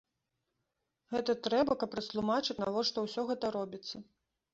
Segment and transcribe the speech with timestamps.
[1.11, 3.95] Гэта трэба, каб растлумачыць, навошта ўсё гэта робіцца.